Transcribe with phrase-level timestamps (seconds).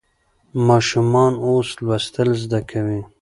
[0.67, 3.01] ماشومان اوس لوستل زده کوي.